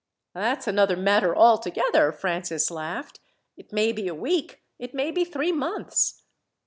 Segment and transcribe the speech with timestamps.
[0.33, 3.19] "That's another matter altogether," Francis laughed.
[3.55, 6.23] "It may be a week, it may be three months."